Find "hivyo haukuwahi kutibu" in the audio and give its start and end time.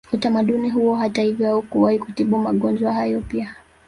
1.21-2.37